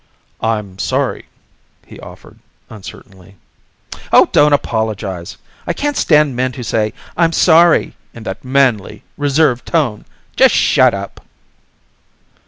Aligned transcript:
"I'm 0.41 0.79
sorry," 0.79 1.27
he 1.85 1.99
offered 1.99 2.39
uncertainly. 2.71 3.35
"Oh, 4.11 4.29
don't 4.31 4.51
apologize! 4.51 5.37
I 5.67 5.73
can't 5.73 5.95
stand 5.95 6.35
men 6.35 6.53
who 6.53 6.63
say 6.63 6.93
'I'm 7.15 7.33
sorry' 7.33 7.95
in 8.11 8.23
that 8.23 8.43
manly, 8.43 9.03
reserved 9.15 9.67
tone. 9.67 10.05
Just 10.35 10.55
shut 10.55 10.95
up!" 10.95 11.23